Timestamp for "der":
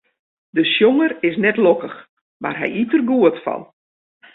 2.93-3.03